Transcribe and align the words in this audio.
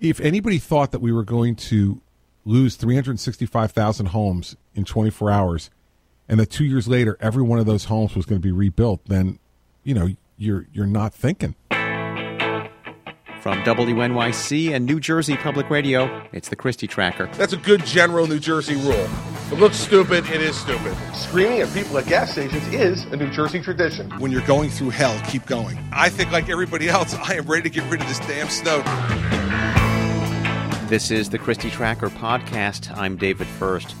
if 0.00 0.20
anybody 0.20 0.58
thought 0.58 0.92
that 0.92 1.00
we 1.00 1.12
were 1.12 1.24
going 1.24 1.56
to 1.56 2.00
lose 2.44 2.76
365,000 2.76 4.06
homes 4.06 4.56
in 4.74 4.84
24 4.84 5.30
hours 5.30 5.70
and 6.28 6.38
that 6.40 6.50
2 6.50 6.64
years 6.64 6.88
later 6.88 7.16
every 7.20 7.42
one 7.42 7.58
of 7.58 7.66
those 7.66 7.86
homes 7.86 8.14
was 8.14 8.26
going 8.26 8.40
to 8.40 8.46
be 8.46 8.52
rebuilt, 8.52 9.00
then 9.06 9.38
you 9.82 9.94
know, 9.94 10.08
you're 10.36 10.66
you're 10.72 10.86
not 10.86 11.14
thinking. 11.14 11.54
From 13.40 13.62
WNYC 13.62 14.74
and 14.74 14.84
New 14.84 15.00
Jersey 15.00 15.36
Public 15.36 15.70
Radio, 15.70 16.22
it's 16.32 16.48
the 16.48 16.56
Christie 16.56 16.88
Tracker. 16.88 17.30
That's 17.34 17.52
a 17.52 17.56
good 17.56 17.86
general 17.86 18.26
New 18.26 18.40
Jersey 18.40 18.74
rule. 18.74 19.08
It 19.50 19.58
looks 19.58 19.76
stupid, 19.76 20.26
it 20.26 20.42
is 20.42 20.58
stupid. 20.58 20.94
Screaming 21.14 21.60
at 21.60 21.72
people 21.72 21.96
at 21.96 22.06
gas 22.06 22.32
stations 22.32 22.66
is 22.68 23.04
a 23.04 23.16
New 23.16 23.30
Jersey 23.30 23.60
tradition. 23.60 24.10
When 24.18 24.30
you're 24.30 24.42
going 24.42 24.68
through 24.68 24.90
hell, 24.90 25.18
keep 25.28 25.46
going. 25.46 25.78
I 25.92 26.10
think, 26.10 26.32
like 26.32 26.50
everybody 26.50 26.88
else, 26.88 27.14
I 27.22 27.34
am 27.34 27.46
ready 27.46 27.62
to 27.62 27.70
get 27.70 27.90
rid 27.90 28.02
of 28.02 28.08
this 28.08 28.18
damn 28.20 28.48
snow. 28.50 28.82
This 30.88 31.10
is 31.10 31.28
the 31.28 31.36
Christie 31.36 31.68
Tracker 31.68 32.08
podcast. 32.08 32.90
I'm 32.96 33.16
David 33.18 33.46
Furst. 33.46 33.94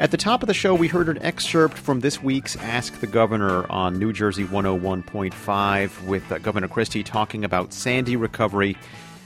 At 0.00 0.10
the 0.10 0.16
top 0.16 0.42
of 0.42 0.48
the 0.48 0.54
show, 0.54 0.74
we 0.74 0.88
heard 0.88 1.08
an 1.08 1.22
excerpt 1.22 1.78
from 1.78 2.00
this 2.00 2.20
week's 2.20 2.56
Ask 2.56 2.98
the 2.98 3.06
Governor 3.06 3.64
on 3.70 3.96
New 3.96 4.12
Jersey 4.12 4.42
101.5 4.42 6.04
with 6.04 6.32
uh, 6.32 6.38
Governor 6.38 6.66
Christie 6.66 7.04
talking 7.04 7.44
about 7.44 7.72
Sandy 7.72 8.16
recovery. 8.16 8.76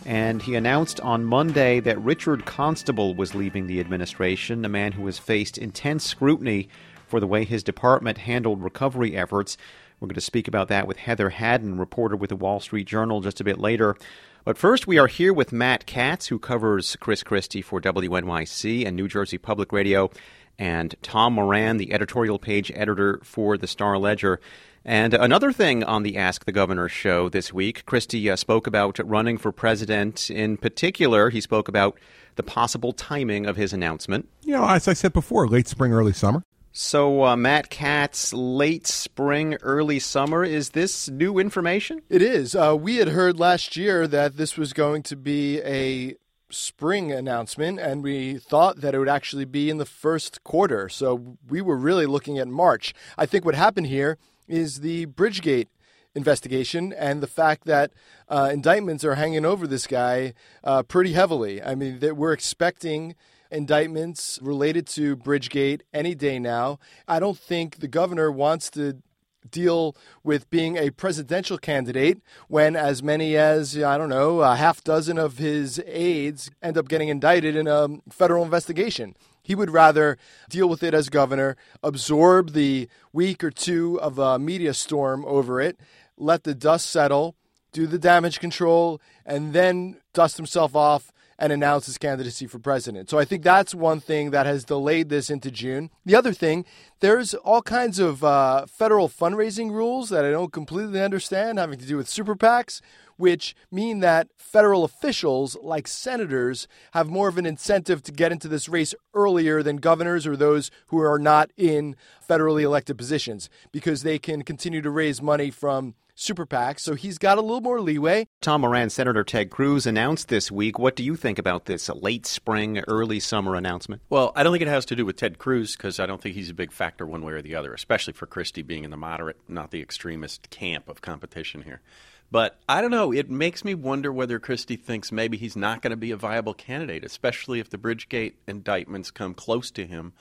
And 0.05 0.43
he 0.43 0.57
announced 0.57 1.01
on 1.01 1.25
Monday 1.25 1.81
that 1.81 1.99
Richard 2.03 2.45
Constable 2.45 3.15
was 3.15 3.35
leaving 3.35 3.67
the 3.67 3.81
administration, 3.81 4.63
a 4.67 4.69
man 4.69 4.93
who 4.93 5.07
has 5.07 5.19
faced 5.19 5.57
intense 5.57 6.05
scrutiny 6.05 6.69
for 7.07 7.19
the 7.19 7.27
way 7.27 7.45
his 7.45 7.63
department 7.63 8.19
handled 8.19 8.63
recovery 8.63 9.17
efforts. 9.17 9.57
We're 10.01 10.09
going 10.09 10.15
to 10.17 10.21
speak 10.21 10.47
about 10.47 10.69
that 10.69 10.87
with 10.87 10.99
Heather 10.99 11.31
Haddon, 11.31 11.79
reporter 11.79 12.17
with 12.17 12.29
the 12.29 12.37
Wall 12.37 12.61
Street 12.61 12.87
Journal, 12.87 13.23
just 13.23 13.41
a 13.41 13.45
bit 13.45 13.59
later. 13.59 13.97
But 14.45 14.59
first, 14.59 14.87
we 14.87 14.99
are 14.99 15.07
here 15.07 15.33
with 15.33 15.53
Matt 15.53 15.87
Katz, 15.87 16.27
who 16.27 16.39
covers 16.39 16.97
Chris 17.01 17.23
Christie 17.23 17.63
for 17.63 17.81
WNYC 17.81 18.87
and 18.87 18.95
New 18.95 19.09
Jersey 19.09 19.39
Public 19.39 19.73
Radio 19.73 20.11
and 20.59 20.95
Tom 21.03 21.35
Moran, 21.35 21.79
the 21.79 21.93
editorial 21.93 22.39
page 22.39 22.71
editor 22.75 23.21
for 23.23 23.57
the 23.57 23.67
Star 23.67 23.99
Ledger. 23.99 24.39
And 24.85 25.15
another 25.15 25.51
thing 25.51 25.83
on 25.83 26.03
the 26.03 26.17
Ask 26.17 26.45
the 26.45 26.53
Governor 26.53 26.89
show 26.89 27.29
this 27.29 27.53
week, 27.53 27.85
Christie 27.87 28.31
uh, 28.31 28.37
spoke 28.37 28.67
about 28.67 29.01
running 29.05 29.37
for 29.37 29.51
president. 29.51 30.31
In 30.31 30.57
particular, 30.57 31.31
he 31.31 31.41
spoke 31.41 31.69
about 31.69 31.99
the 32.37 32.43
possible 32.43 32.93
timing 32.93 33.47
of 33.47 33.57
his 33.57 33.73
announcement. 33.73 34.29
You 34.43 34.53
know, 34.53 34.69
as 34.69 34.87
I 34.87 34.93
said 34.93 35.13
before, 35.13 35.49
late 35.49 35.67
spring, 35.67 35.93
early 35.93 36.13
summer. 36.13 36.43
So, 36.79 37.25
uh, 37.25 37.37
Matt 37.37 37.71
Katz, 37.71 38.35
late 38.35 38.87
spring, 38.87 39.55
early 39.63 39.99
summer, 39.99 40.45
is 40.45 40.71
this 40.71 41.09
new 41.09 41.39
information? 41.39 42.03
It 42.11 42.21
is. 42.21 42.55
Uh, 42.55 42.77
we 42.79 42.97
had 42.97 43.09
heard 43.09 43.41
last 43.41 43.79
year 43.79 44.07
that 44.07 44.37
this 44.37 44.59
was 44.59 44.75
going 44.75 45.03
to 45.05 45.17
be 45.17 45.63
a 45.63 46.17
spring 46.51 47.11
announcement, 47.11 47.81
and 47.81 48.03
we 48.03 48.37
thought 48.37 48.83
that 48.83 48.95
it 48.95 48.99
would 48.99 49.09
actually 49.09 49.47
be 49.47 49.71
in 49.71 49.79
the 49.79 49.87
first 49.87 50.45
quarter. 50.45 50.91
So 50.91 51.39
we 51.49 51.63
were 51.63 51.79
really 51.79 52.05
looking 52.05 52.39
at 52.39 52.47
March. 52.47 52.93
I 53.17 53.25
think 53.25 53.47
what 53.47 53.55
happened 53.55 53.87
here 53.87 54.19
is 54.47 54.81
the 54.81 55.07
Bridgegate 55.07 55.69
investigation 56.15 56.93
and 56.93 57.23
the 57.23 57.27
fact 57.27 57.65
that 57.65 57.91
uh, 58.29 58.51
indictments 58.53 59.03
are 59.03 59.15
hanging 59.15 59.47
over 59.47 59.67
this 59.67 59.87
guy 59.87 60.35
uh, 60.63 60.83
pretty 60.83 61.15
heavily. 61.15 61.63
I 61.63 61.75
mean, 61.75 62.01
that 62.01 62.19
we're 62.19 62.35
expecting 62.35 63.15
indictments 63.51 64.39
related 64.43 64.87
to 64.89 65.17
Bridgegate 65.17 65.83
any 65.93 66.15
day 66.15 66.39
now. 66.39 66.79
I 67.07 67.21
don't 67.21 67.39
think 67.39 67.79
the 67.79 67.89
governor 67.89 68.31
wants 68.31 68.71
to 68.71 69.03
deal 69.51 69.97
with 70.25 70.51
being 70.51 70.77
a 70.77 70.91
presidential 70.91 71.59
candidate 71.59 72.21
when 72.49 72.77
as 72.77 73.03
many 73.03 73.37
as, 73.37 73.81
I 73.81 73.97
don't 73.97 74.09
know, 74.09 74.41
a 74.41 74.57
half 74.57 74.83
dozen 74.83 75.19
of 75.19 75.39
his 75.39 75.81
aides 75.87 76.51
end 76.63 76.77
up 76.77 76.89
getting 76.89 77.09
indicted 77.09 77.57
in 77.57 77.67
a 77.69 77.89
federal 78.11 78.45
investigation. 78.45 79.15
He 79.43 79.55
would 79.55 79.71
rather 79.71 80.19
deal 80.51 80.69
with 80.69 80.83
it 80.83 80.95
as 80.95 81.09
governor, 81.09 81.57
absorb 81.83 82.53
the 82.53 82.89
week 83.13 83.45
or 83.45 83.51
two 83.51 84.01
of 84.01 84.19
a 84.19 84.39
media 84.39 84.75
storm 84.75 85.25
over 85.25 85.61
it, 85.61 85.79
let 86.17 86.43
the 86.43 86.55
dust 86.55 86.91
settle, 86.91 87.37
do 87.73 87.87
the 87.87 87.99
damage 87.99 88.41
control, 88.41 89.01
and 89.25 89.53
then 89.53 90.01
dust 90.13 90.37
himself 90.37 90.75
off 90.75 91.13
and 91.39 91.53
announce 91.53 91.87
his 91.87 91.99
candidacy 91.99 92.47
for 92.47 92.59
president. 92.59 93.11
So 93.11 93.19
I 93.19 93.25
think 93.25 93.43
that's 93.43 93.75
one 93.75 94.01
thing 94.01 94.31
that 94.31 94.47
has 94.47 94.65
delayed 94.65 95.09
this 95.09 95.31
into 95.31 95.51
June. 95.51 95.91
The 96.05 96.15
other 96.15 96.33
thing, 96.33 96.65
there's 97.01 97.35
all 97.35 97.63
kinds 97.63 97.99
of 97.99 98.25
uh, 98.25 98.67
federal 98.67 99.09
fundraising 99.09 99.71
rules 99.71 100.09
that 100.09 100.25
I 100.25 100.31
don't 100.31 100.53
completely 100.53 101.03
understand 101.03 101.59
having 101.59 101.79
to 101.79 101.87
do 101.87 101.97
with 101.97 102.09
super 102.09 102.35
PACs, 102.35 102.81
which 103.17 103.55
mean 103.71 104.01
that 104.01 104.29
federal 104.37 104.85
officials, 104.85 105.57
like 105.63 105.89
senators, 105.89 106.69
have 106.93 107.09
more 107.09 107.29
of 107.29 107.39
an 107.39 107.47
incentive 107.47 108.03
to 108.05 108.13
get 108.13 108.33
into 108.33 108.49
this 108.49 108.69
race 108.69 108.95
earlier 109.15 109.63
than 109.63 109.77
governors 109.77 110.27
or 110.27 110.37
those 110.37 110.71
who 110.89 110.99
are 111.01 111.19
not 111.19 111.51
in 111.57 111.97
federally 112.27 112.63
elected 112.63 112.97
positions 112.97 113.49
because 113.73 114.03
they 114.03 114.19
can 114.19 114.43
continue 114.43 114.83
to 114.83 114.91
raise 114.91 115.21
money 115.21 115.51
from 115.51 115.95
super 116.17 116.47
PAC, 116.47 116.81
so 116.81 116.95
he's 116.95 117.19
got 117.19 117.39
a 117.39 117.43
little 117.43 117.61
more 117.61 117.81
leeway. 117.81 118.27
Tom 118.41 118.63
Moran, 118.63 118.91
Senator 118.91 119.23
Ted 119.23 119.51
Cruz 119.51 119.87
announced 119.87 120.29
this 120.29 120.51
week. 120.51 120.79
What 120.79 120.97
do 120.97 121.05
you 121.05 121.15
think 121.15 121.39
about 121.39 121.67
this 121.67 121.89
late 121.91 122.27
spring, 122.27 122.79
early 122.89 123.21
summer 123.21 123.55
announcement? 123.55 124.03
Well, 124.09 124.33
I 124.35 124.43
don't 124.43 124.53
think 124.53 124.63
it 124.63 124.69
has 124.69 124.87
to 124.87 124.97
do 124.97 125.05
with 125.05 125.17
Ted 125.17 125.39
Cruz 125.39 125.77
because 125.77 126.01
I 126.01 126.07
don't 126.07 126.21
think 126.21 126.35
he's 126.35 126.51
a 126.51 126.55
big 126.55 126.73
factor 126.73 127.07
one 127.07 127.23
way 127.23 127.35
or 127.35 127.43
the 127.43 127.55
other, 127.55 127.73
especially 127.75 128.15
for 128.15 128.27
Christie 128.27 128.63
being 128.63 128.83
in 128.83 128.91
the 128.91 128.97
moderate, 128.97 129.39
not 129.47 129.71
the 129.71 129.83
extremist 129.83 130.49
camp 130.51 130.89
of 130.89 131.03
competition 131.03 131.63
here. 131.63 131.83
But 132.31 132.59
I 132.69 132.81
don't 132.81 132.91
know. 132.91 133.13
It 133.13 133.31
makes 133.31 133.65
me 133.65 133.75
wonder 133.75 134.13
whether 134.13 134.41
Christie 134.41 134.77
thinks 134.77 135.13
maybe 135.13 135.37
he's 135.37 135.55
not 135.55 135.83
going 135.83 135.93
to 135.93 135.97
be 135.97 136.11
a 136.11 136.17
viable 136.17 136.55
candidate, 136.55 137.05
especially 137.05 137.61
if 137.61 137.71
the 137.71 137.79
Bridgegate 137.79 138.35
indictments 138.49 139.11
come 139.11 139.35
close 139.35 139.71
to 139.73 139.87
him. 139.87 140.13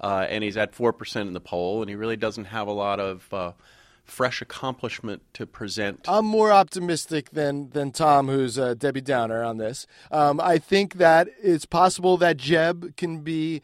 Uh, 0.00 0.26
and 0.28 0.42
he's 0.42 0.56
at 0.56 0.72
4% 0.72 1.20
in 1.20 1.32
the 1.32 1.40
poll, 1.40 1.82
and 1.82 1.90
he 1.90 1.94
really 1.94 2.16
doesn't 2.16 2.46
have 2.46 2.68
a 2.68 2.72
lot 2.72 3.00
of. 3.00 3.32
Uh, 3.32 3.52
fresh 4.04 4.42
accomplishment 4.42 5.22
to 5.34 5.46
present. 5.46 6.00
I'm 6.08 6.26
more 6.26 6.52
optimistic 6.52 7.30
than 7.30 7.70
than 7.70 7.92
Tom, 7.92 8.28
who's 8.28 8.58
a 8.58 8.74
Debbie 8.74 9.00
Downer 9.00 9.42
on 9.42 9.58
this. 9.58 9.86
Um, 10.10 10.40
I 10.40 10.58
think 10.58 10.94
that 10.94 11.28
it's 11.42 11.66
possible 11.66 12.16
that 12.18 12.36
Jeb 12.36 12.96
can 12.96 13.20
be 13.20 13.62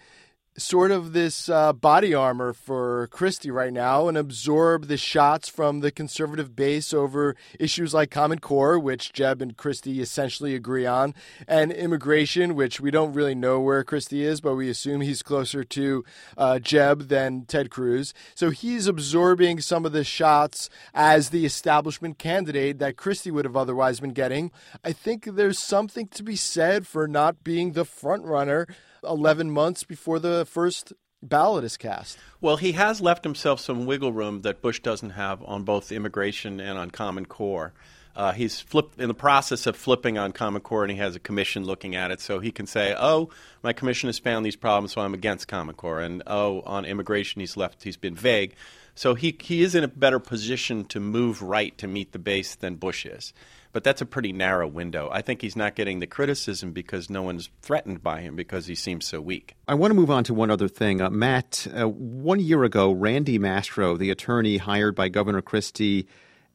sort 0.59 0.91
of 0.91 1.13
this 1.13 1.49
uh, 1.49 1.73
body 1.73 2.13
armor 2.13 2.53
for 2.53 3.07
Christie 3.13 3.51
right 3.51 3.73
now 3.73 4.09
and 4.09 4.19
absorb 4.19 4.87
the 4.87 4.97
shots 4.97 5.49
from 5.49 5.81
the 5.81 5.91
conservative 5.91 6.57
base 6.57 6.93
over 6.93 7.37
issues 7.61 7.95
like 7.95 8.11
Common 8.11 8.41
Core, 8.41 8.79
which 8.79 9.13
Jeb 9.13 9.41
and 9.41 9.57
Christie 9.57 10.01
essentially 10.01 10.55
agree 10.55 10.85
on, 10.85 11.15
and 11.47 11.73
immigration, 11.73 12.57
which 12.57 12.81
we 12.81 12.91
don't 12.91 13.13
really 13.13 13.37
know 13.37 13.61
where 13.61 13.85
Christie 13.85 14.25
is, 14.25 14.41
but 14.41 14.57
we 14.57 14.69
assume 14.69 15.01
he's 15.01 15.23
closer 15.23 15.63
to 15.63 16.05
uh, 16.37 16.59
Jeb 16.59 17.09
than 17.09 17.45
Ted 17.45 17.71
Cruz. 17.71 18.13
So 18.35 18.51
he's 18.51 18.87
absorbing 18.89 19.61
some 19.61 19.87
of 19.87 19.93
the 19.93 20.05
shots 20.05 20.69
as 20.93 21.31
the 21.31 21.47
establishment 21.47 22.19
candidate 22.19 22.79
that 22.81 22.97
Christie 22.97 23.31
would 23.31 23.45
have 23.45 23.57
otherwise 23.57 24.01
been 24.01 24.13
getting. 24.13 24.51
I 24.85 24.93
think 24.93 25.25
there's 25.25 25.59
something 25.59 26.09
to 26.09 26.23
be 26.25 26.37
said 26.37 26.87
for 26.87 27.07
not 27.07 27.45
being 27.45 27.73
the 27.73 27.85
front 27.85 28.25
runner 28.25 28.67
11 29.05 29.51
months 29.51 29.85
before 29.85 30.19
the 30.19 30.47
first 30.47 30.93
ballot 31.23 31.65
is 31.65 31.77
cast. 31.77 32.19
Well, 32.41 32.57
he 32.57 32.73
has 32.73 33.01
left 33.01 33.25
himself 33.25 33.61
some 33.61 33.87
wiggle 33.87 34.13
room 34.13 34.43
that 34.43 34.63
Bush 34.63 34.81
doesn't 34.81 35.11
have 35.11 35.43
on 35.43 35.65
both 35.65 35.93
immigration 35.93 36.61
and 36.61 36.79
on 36.79 36.91
Common 36.91 37.27
Core. 37.27 37.73
Uh, 38.15 38.33
he's 38.33 38.61
flipped 38.61 39.01
in 39.01 39.07
the 39.07 39.15
process 39.15 39.67
of 39.67 39.77
flipping 39.77 40.19
on 40.19 40.33
Common 40.33 40.61
Core, 40.61 40.83
and 40.83 40.91
he 40.91 40.99
has 40.99 41.15
a 41.15 41.21
commission 41.21 41.65
looking 41.65 41.95
at 41.95 42.11
it, 42.11 42.21
so 42.21 42.41
he 42.41 42.51
can 42.51 42.67
say, 42.67 42.93
"Oh, 42.99 43.31
my 43.63 43.73
commission 43.73 44.09
has 44.09 44.19
found 44.19 44.45
these 44.45 44.57
problems, 44.57 44.93
so 44.93 45.01
I'm 45.01 45.15
against 45.15 45.47
Common 45.47 45.77
Core." 45.77 46.01
And 46.01 46.25
oh, 46.27 46.63
on 46.63 46.85
immigration, 46.85 47.39
he's 47.39 47.57
left; 47.57 47.85
he's 47.85 47.97
been 47.97 48.17
vague, 48.17 48.57
so 48.97 49.15
he 49.15 49.37
he 49.41 49.63
is 49.63 49.77
in 49.77 49.85
a 49.85 49.89
better 49.89 50.19
position 50.19 50.85
to 50.87 50.99
move 50.99 51.43
right 51.43 51.79
to 51.79 51.87
meet 51.87 52.11
the 52.11 52.19
base 52.19 52.57
than 52.57 52.75
Bush 52.75 53.07
is 53.07 53.33
but 53.73 53.85
that's 53.85 54.01
a 54.01 54.07
pretty 54.07 54.33
narrow 54.33 54.67
window. 54.67 55.09
I 55.13 55.23
think 55.23 55.43
he's 55.43 55.57
not 55.57 55.75
getting 55.75 56.01
the 56.01 56.07
criticism 56.07 56.73
because 56.73 57.11
no 57.11 57.23
one's 57.23 57.51
threatened 57.63 58.03
by 58.03 58.21
him 58.21 58.37
because 58.37 58.67
he 58.67 58.75
seems 58.75 59.07
so 59.07 59.21
weak. 59.21 59.55
I 59.67 59.75
want 59.75 59.91
to 59.91 59.95
move 59.95 60.11
on 60.11 60.25
to 60.25 60.35
one 60.35 60.51
other 60.51 60.69
thing. 60.69 61.01
Uh, 61.01 61.11
Matt, 61.11 61.67
uh, 61.75 61.89
one 61.89 62.41
year 62.41 62.65
ago, 62.65 62.93
Randy 62.93 63.39
Mastro, 63.39 63.97
the 63.97 64.11
attorney 64.11 64.57
hired 64.57 64.95
by 64.95 65.09
Governor 65.09 65.43
Christie 65.43 66.07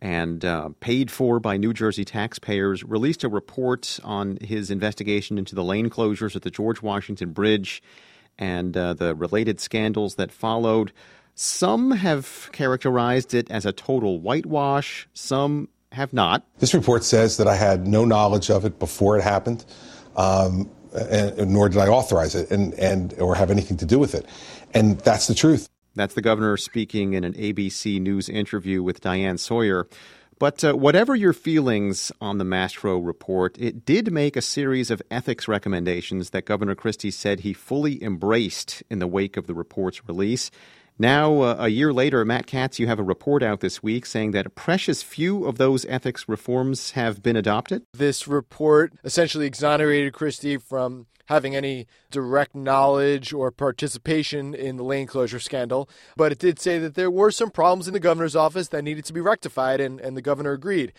and 0.02 0.44
uh, 0.44 0.70
paid 0.82 1.10
for 1.10 1.40
by 1.40 1.56
New 1.56 1.74
Jersey 1.74 2.04
taxpayers, 2.04 2.84
released 2.84 3.24
a 3.24 3.30
report 3.30 4.00
on 4.04 4.38
his 4.42 4.70
investigation 4.70 5.38
into 5.38 5.56
the 5.56 5.64
lane 5.64 5.90
closures 5.90 6.36
at 6.36 6.42
the 6.42 6.52
George 6.52 6.82
Washington 6.82 7.32
Bridge 7.32 7.82
and 8.38 8.76
uh, 8.76 8.94
the 8.94 9.16
related 9.16 9.62
scandals 9.62 10.16
that 10.16 10.32
followed. 10.32 10.92
Some 11.36 11.92
have 11.92 12.50
characterized 12.52 13.34
it 13.34 13.50
as 13.50 13.66
a 13.66 13.72
total 13.72 14.20
whitewash. 14.20 15.08
Some 15.14 15.70
have 15.94 16.14
not. 16.14 16.46
This 16.60 16.74
report 16.74 17.04
says 17.04 17.38
that 17.38 17.48
I 17.48 17.56
had 17.56 17.88
no 17.88 18.06
knowledge 18.06 18.50
of 18.50 18.66
it 18.66 18.80
before 18.80 19.18
it 19.18 19.24
happened, 19.24 19.64
um, 20.16 20.70
and, 20.94 21.52
nor 21.52 21.70
did 21.70 21.80
I 21.80 21.88
authorize 21.88 22.36
it, 22.36 22.52
and, 22.52 22.74
and 22.76 23.14
or 23.20 23.36
have 23.36 23.52
anything 23.52 23.78
to 23.78 23.86
do 23.86 24.00
with 24.00 24.16
it, 24.16 24.26
and 24.74 25.00
that's 25.00 25.28
the 25.28 25.36
truth. 25.36 25.70
That's 25.96 26.16
the 26.16 26.22
governor 26.22 26.58
speaking 26.58 27.14
in 27.14 27.24
an 27.24 27.34
ABC 27.34 28.02
News 28.02 28.28
interview 28.28 28.82
with 28.82 29.02
Diane 29.02 29.38
Sawyer. 29.38 29.88
But 30.40 30.64
uh, 30.64 30.74
whatever 30.74 31.16
your 31.16 31.34
feelings 31.34 32.12
on 32.20 32.38
the 32.38 32.44
Mastro 32.44 32.98
report, 32.98 33.56
it 33.60 33.86
did 33.86 34.12
make 34.12 34.36
a 34.36 34.42
series 34.42 34.90
of 34.90 35.02
ethics 35.12 35.48
recommendations 35.48 36.32
that 36.32 36.46
Governor 36.46 36.76
Christie 36.76 37.12
said 37.12 37.42
he 37.42 37.54
fully 37.54 38.04
embraced 38.04 38.82
in 38.90 39.00
the 39.00 39.08
wake 39.08 39.38
of 39.38 39.48
the 39.48 39.54
report's 39.54 40.06
release. 40.08 40.50
Now, 41.00 41.42
uh, 41.42 41.56
a 41.60 41.70
year 41.70 41.92
later, 41.92 42.24
Matt 42.24 42.46
Katz, 42.46 42.80
you 42.80 42.88
have 42.88 43.00
a 43.00 43.04
report 43.04 43.42
out 43.42 43.62
this 43.62 43.82
week 43.82 44.06
saying 44.06 44.32
that 44.32 44.46
a 44.46 44.50
precious 44.50 45.02
few 45.02 45.46
of 45.46 45.58
those 45.58 45.86
ethics 45.86 46.30
reforms 46.30 46.92
have 46.92 47.24
been 47.24 47.36
adopted. 47.36 47.84
This 47.94 48.28
report 48.28 48.94
essentially 49.04 49.48
exonerated 49.48 50.14
Christie 50.14 50.58
from 50.58 51.08
having 51.28 51.56
any 51.56 51.88
direct 52.12 52.54
knowledge 52.54 53.34
or 53.34 53.50
participation 53.50 54.54
in 54.54 54.76
the 54.78 54.84
lane 54.84 55.08
closure 55.08 55.40
scandal, 55.40 55.90
but 56.18 56.32
it 56.32 56.40
did 56.40 56.60
say 56.60 56.78
that 56.80 56.96
there 56.96 57.10
were 57.10 57.32
some 57.32 57.50
problems 57.50 57.88
in 57.88 57.94
the 57.94 58.00
governor's 58.00 58.36
office 58.36 58.68
that 58.68 58.84
needed 58.84 59.06
to 59.06 59.14
be 59.14 59.22
rectified, 59.22 59.80
and, 59.80 60.00
and 60.00 60.18
the 60.18 60.22
governor 60.22 60.52
agreed. 60.52 60.92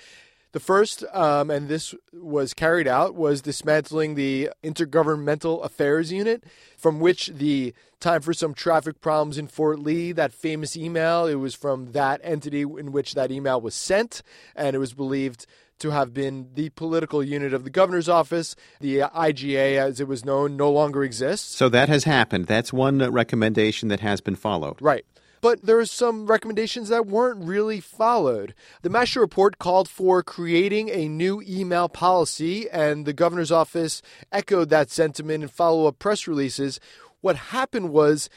The 0.54 0.60
first, 0.60 1.02
um, 1.12 1.50
and 1.50 1.66
this 1.66 1.96
was 2.12 2.54
carried 2.54 2.86
out, 2.86 3.16
was 3.16 3.42
dismantling 3.42 4.14
the 4.14 4.50
Intergovernmental 4.62 5.64
Affairs 5.64 6.12
Unit, 6.12 6.44
from 6.76 7.00
which 7.00 7.26
the 7.26 7.74
time 7.98 8.22
for 8.22 8.32
some 8.32 8.54
traffic 8.54 9.00
problems 9.00 9.36
in 9.36 9.48
Fort 9.48 9.80
Lee, 9.80 10.12
that 10.12 10.32
famous 10.32 10.76
email, 10.76 11.26
it 11.26 11.34
was 11.34 11.56
from 11.56 11.90
that 11.90 12.20
entity 12.22 12.60
in 12.62 12.92
which 12.92 13.14
that 13.14 13.32
email 13.32 13.60
was 13.60 13.74
sent, 13.74 14.22
and 14.54 14.76
it 14.76 14.78
was 14.78 14.94
believed 14.94 15.44
to 15.80 15.90
have 15.90 16.14
been 16.14 16.50
the 16.54 16.68
political 16.70 17.20
unit 17.20 17.52
of 17.52 17.64
the 17.64 17.70
governor's 17.70 18.08
office. 18.08 18.54
The 18.78 18.98
IGA, 19.00 19.76
as 19.76 19.98
it 19.98 20.06
was 20.06 20.24
known, 20.24 20.56
no 20.56 20.70
longer 20.70 21.02
exists. 21.02 21.56
So 21.56 21.68
that 21.70 21.88
has 21.88 22.04
happened. 22.04 22.46
That's 22.46 22.72
one 22.72 22.98
recommendation 23.10 23.88
that 23.88 23.98
has 23.98 24.20
been 24.20 24.36
followed. 24.36 24.80
Right 24.80 25.04
but 25.44 25.60
there 25.60 25.78
are 25.78 25.84
some 25.84 26.24
recommendations 26.26 26.88
that 26.88 27.04
weren't 27.04 27.44
really 27.44 27.78
followed. 27.78 28.54
The 28.80 28.88
Mastro 28.88 29.20
report 29.20 29.58
called 29.58 29.90
for 29.90 30.22
creating 30.22 30.88
a 30.88 31.06
new 31.06 31.42
email 31.46 31.86
policy, 31.86 32.66
and 32.70 33.04
the 33.04 33.12
governor's 33.12 33.52
office 33.52 34.00
echoed 34.32 34.70
that 34.70 34.90
sentiment 34.90 35.42
in 35.42 35.50
follow 35.50 35.86
up 35.86 35.98
press 35.98 36.26
releases. 36.26 36.80
What 37.20 37.36
happened 37.36 37.90
was 37.90 38.30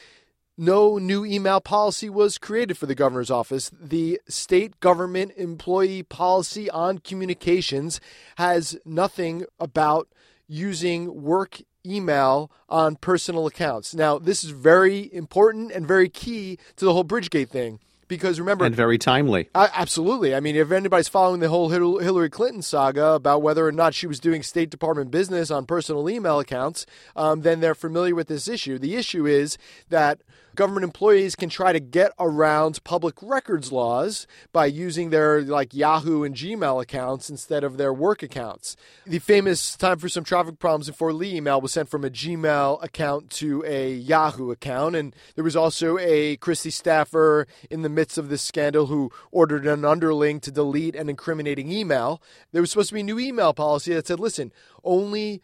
no 0.58 0.98
new 0.98 1.24
email 1.24 1.62
policy 1.62 2.10
was 2.10 2.36
created 2.36 2.76
for 2.76 2.84
the 2.84 2.94
governor's 2.94 3.30
office. 3.30 3.70
The 3.80 4.20
state 4.28 4.78
government 4.80 5.32
employee 5.38 6.02
policy 6.02 6.68
on 6.68 6.98
communications 6.98 8.02
has 8.36 8.76
nothing 8.84 9.46
about 9.58 10.08
using 10.48 11.22
work 11.22 11.60
email 11.86 12.50
on 12.68 12.96
personal 12.96 13.46
accounts. 13.46 13.94
Now, 13.94 14.18
this 14.18 14.42
is 14.42 14.50
very 14.50 15.12
important 15.14 15.72
and 15.72 15.86
very 15.86 16.08
key 16.08 16.58
to 16.76 16.84
the 16.84 16.92
whole 16.92 17.04
Bridgegate 17.04 17.48
thing 17.48 17.80
because 18.08 18.40
remember 18.40 18.64
and 18.64 18.74
very 18.74 18.98
timely. 18.98 19.48
Absolutely. 19.54 20.34
I 20.34 20.40
mean 20.40 20.56
if 20.56 20.72
anybody's 20.72 21.08
following 21.08 21.40
the 21.40 21.48
whole 21.48 21.68
hillary 21.68 22.30
clinton 22.30 22.62
saga 22.62 23.10
about 23.10 23.42
whether 23.42 23.66
or 23.66 23.72
not 23.72 23.94
she 23.94 24.06
was 24.06 24.18
doing 24.18 24.42
state 24.42 24.70
department 24.70 25.10
business 25.10 25.50
on 25.50 25.66
personal 25.66 26.08
email 26.08 26.40
accounts 26.40 26.86
um, 27.14 27.42
then 27.42 27.60
they're 27.60 27.74
familiar 27.74 28.14
with 28.14 28.28
this 28.28 28.48
issue. 28.48 28.78
The 28.78 28.96
issue 28.96 29.26
is 29.26 29.58
that 29.90 30.22
government 30.58 30.82
employees 30.82 31.36
can 31.36 31.48
try 31.48 31.72
to 31.72 31.78
get 31.78 32.10
around 32.18 32.82
public 32.82 33.14
records 33.22 33.70
laws 33.70 34.26
by 34.52 34.66
using 34.66 35.10
their 35.10 35.40
like 35.40 35.72
Yahoo 35.72 36.24
and 36.24 36.34
Gmail 36.34 36.82
accounts 36.82 37.30
instead 37.30 37.62
of 37.62 37.76
their 37.76 37.92
work 37.92 38.24
accounts. 38.24 38.74
The 39.06 39.20
famous 39.20 39.76
time 39.76 40.00
for 40.00 40.08
some 40.08 40.24
traffic 40.24 40.58
problems 40.58 40.88
in 40.88 40.94
Fort 40.94 41.14
Lee 41.14 41.36
email 41.36 41.60
was 41.60 41.72
sent 41.72 41.88
from 41.88 42.04
a 42.04 42.10
Gmail 42.10 42.82
account 42.82 43.30
to 43.30 43.64
a 43.64 43.94
Yahoo 43.94 44.50
account, 44.50 44.96
and 44.96 45.14
there 45.36 45.44
was 45.44 45.54
also 45.54 45.96
a 45.98 46.36
Christie 46.38 46.70
staffer 46.70 47.46
in 47.70 47.82
the 47.82 47.88
midst 47.88 48.18
of 48.18 48.28
this 48.28 48.42
scandal 48.42 48.86
who 48.86 49.12
ordered 49.30 49.64
an 49.64 49.84
underling 49.84 50.40
to 50.40 50.50
delete 50.50 50.96
an 50.96 51.08
incriminating 51.08 51.70
email. 51.70 52.20
There 52.50 52.60
was 52.62 52.72
supposed 52.72 52.88
to 52.88 52.94
be 52.94 53.02
a 53.02 53.04
new 53.04 53.20
email 53.20 53.54
policy 53.54 53.94
that 53.94 54.08
said, 54.08 54.18
listen, 54.18 54.52
only 54.82 55.40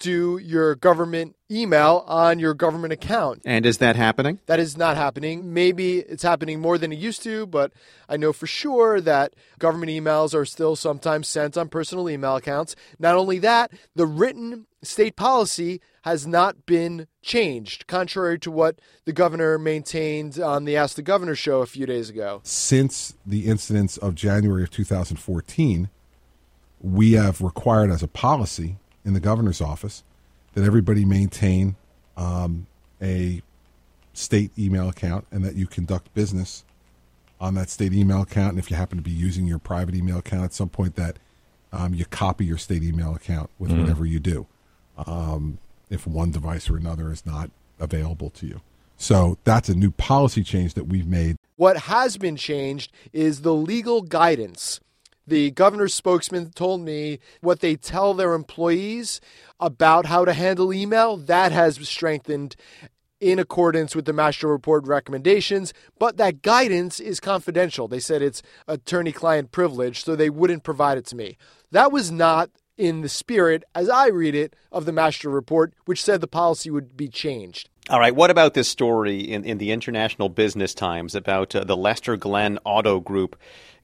do 0.00 0.38
your 0.38 0.74
government 0.74 1.36
email 1.50 2.04
on 2.08 2.38
your 2.38 2.54
government 2.54 2.92
account. 2.92 3.42
And 3.44 3.64
is 3.64 3.78
that 3.78 3.96
happening? 3.96 4.40
That 4.46 4.58
is 4.58 4.76
not 4.76 4.96
happening. 4.96 5.52
Maybe 5.52 5.98
it's 5.98 6.22
happening 6.22 6.60
more 6.60 6.78
than 6.78 6.92
it 6.92 6.98
used 6.98 7.22
to, 7.22 7.46
but 7.46 7.72
I 8.08 8.16
know 8.16 8.32
for 8.32 8.46
sure 8.46 9.00
that 9.00 9.34
government 9.58 9.90
emails 9.90 10.34
are 10.34 10.44
still 10.44 10.74
sometimes 10.74 11.28
sent 11.28 11.56
on 11.56 11.68
personal 11.68 12.10
email 12.10 12.36
accounts. 12.36 12.74
Not 12.98 13.14
only 13.14 13.38
that, 13.40 13.72
the 13.94 14.06
written 14.06 14.66
state 14.82 15.16
policy 15.16 15.80
has 16.02 16.26
not 16.26 16.64
been 16.64 17.06
changed, 17.22 17.86
contrary 17.86 18.38
to 18.38 18.50
what 18.50 18.80
the 19.04 19.12
governor 19.12 19.58
maintained 19.58 20.40
on 20.40 20.64
the 20.64 20.76
Ask 20.76 20.96
the 20.96 21.02
Governor 21.02 21.34
show 21.34 21.60
a 21.60 21.66
few 21.66 21.84
days 21.84 22.08
ago. 22.08 22.40
Since 22.42 23.14
the 23.26 23.46
incidents 23.46 23.98
of 23.98 24.14
January 24.14 24.62
of 24.62 24.70
2014, 24.70 25.90
we 26.80 27.12
have 27.12 27.42
required 27.42 27.90
as 27.90 28.02
a 28.02 28.08
policy 28.08 28.78
in 29.04 29.14
the 29.14 29.20
governor's 29.20 29.60
office 29.60 30.02
that 30.54 30.64
everybody 30.64 31.04
maintain 31.04 31.76
um, 32.16 32.66
a 33.00 33.42
state 34.12 34.50
email 34.58 34.88
account 34.88 35.26
and 35.30 35.44
that 35.44 35.54
you 35.54 35.66
conduct 35.66 36.12
business 36.14 36.64
on 37.40 37.54
that 37.54 37.70
state 37.70 37.92
email 37.92 38.22
account. 38.22 38.50
And 38.50 38.58
if 38.58 38.70
you 38.70 38.76
happen 38.76 38.98
to 38.98 39.02
be 39.04 39.10
using 39.10 39.46
your 39.46 39.58
private 39.58 39.94
email 39.94 40.18
account 40.18 40.44
at 40.44 40.52
some 40.52 40.68
point, 40.68 40.96
that 40.96 41.18
um, 41.72 41.94
you 41.94 42.04
copy 42.04 42.44
your 42.44 42.58
state 42.58 42.82
email 42.82 43.14
account 43.14 43.50
with 43.58 43.70
mm. 43.70 43.80
whatever 43.80 44.04
you 44.04 44.18
do, 44.18 44.46
um, 45.06 45.58
if 45.88 46.06
one 46.06 46.30
device 46.30 46.68
or 46.68 46.76
another 46.76 47.10
is 47.10 47.24
not 47.24 47.50
available 47.78 48.30
to 48.30 48.46
you. 48.46 48.60
So 48.96 49.38
that's 49.44 49.70
a 49.70 49.74
new 49.74 49.90
policy 49.92 50.42
change 50.42 50.74
that 50.74 50.84
we've 50.84 51.06
made. 51.06 51.36
What 51.56 51.78
has 51.78 52.18
been 52.18 52.36
changed 52.36 52.92
is 53.12 53.40
the 53.40 53.54
legal 53.54 54.02
guidance 54.02 54.80
the 55.26 55.50
governor's 55.52 55.94
spokesman 55.94 56.50
told 56.50 56.80
me 56.80 57.20
what 57.40 57.60
they 57.60 57.76
tell 57.76 58.14
their 58.14 58.34
employees 58.34 59.20
about 59.58 60.06
how 60.06 60.24
to 60.24 60.32
handle 60.32 60.72
email. 60.72 61.16
That 61.16 61.52
has 61.52 61.76
strengthened 61.88 62.56
in 63.20 63.38
accordance 63.38 63.94
with 63.94 64.06
the 64.06 64.12
Mastro 64.12 64.50
Report 64.50 64.86
recommendations, 64.86 65.74
but 65.98 66.16
that 66.16 66.42
guidance 66.42 66.98
is 67.00 67.20
confidential. 67.20 67.86
They 67.86 68.00
said 68.00 68.22
it's 68.22 68.42
attorney 68.66 69.12
client 69.12 69.52
privilege, 69.52 70.02
so 70.02 70.16
they 70.16 70.30
wouldn't 70.30 70.64
provide 70.64 70.98
it 70.98 71.06
to 71.06 71.16
me. 71.16 71.36
That 71.70 71.92
was 71.92 72.10
not 72.10 72.50
in 72.76 73.02
the 73.02 73.08
spirit, 73.08 73.62
as 73.74 73.90
I 73.90 74.08
read 74.08 74.34
it, 74.34 74.56
of 74.72 74.86
the 74.86 74.92
Mastro 74.92 75.30
Report, 75.30 75.74
which 75.84 76.02
said 76.02 76.20
the 76.20 76.26
policy 76.26 76.70
would 76.70 76.96
be 76.96 77.08
changed. 77.08 77.68
All 77.90 77.98
right. 77.98 78.14
What 78.14 78.30
about 78.30 78.54
this 78.54 78.68
story 78.68 79.18
in, 79.18 79.42
in 79.44 79.58
the 79.58 79.72
International 79.72 80.28
Business 80.28 80.74
Times 80.74 81.16
about 81.16 81.56
uh, 81.56 81.64
the 81.64 81.76
Lester 81.76 82.16
Glenn 82.16 82.60
Auto 82.64 83.00
Group 83.00 83.34